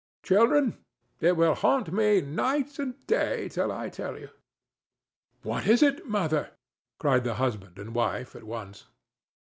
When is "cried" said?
6.97-7.23